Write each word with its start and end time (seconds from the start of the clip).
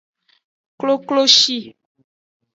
Kokloshi. 0.79 1.57